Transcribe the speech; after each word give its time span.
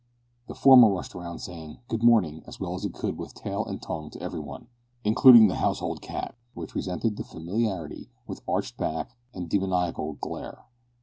The 0.47 0.55
former 0.55 0.89
rushed 0.91 1.13
about, 1.13 1.41
saying 1.41 1.77
"Good 1.87 2.01
morning" 2.01 2.41
as 2.47 2.59
well 2.59 2.73
as 2.73 2.83
it 2.85 2.91
could 2.91 3.19
with 3.19 3.35
tail 3.35 3.63
and 3.63 3.79
tongue 3.79 4.09
to 4.09 4.19
every 4.19 4.39
one, 4.39 4.65
including 5.03 5.45
the 5.47 5.57
household 5.57 6.01
cat, 6.01 6.33
which 6.55 6.73
resented 6.73 7.17
the 7.17 7.23
familiarity 7.23 8.09
with 8.25 8.41
arched 8.47 8.77
back 8.77 9.11
and 9.31 9.47
demoniacal 9.47 10.13
glare. 10.13 10.65